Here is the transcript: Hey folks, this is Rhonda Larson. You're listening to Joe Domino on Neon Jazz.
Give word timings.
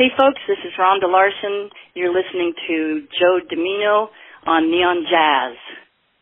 Hey 0.00 0.08
folks, 0.16 0.40
this 0.48 0.56
is 0.64 0.72
Rhonda 0.80 1.12
Larson. 1.12 1.68
You're 1.92 2.08
listening 2.08 2.54
to 2.68 3.04
Joe 3.20 3.38
Domino 3.50 4.08
on 4.46 4.70
Neon 4.70 5.04
Jazz. 5.04 5.60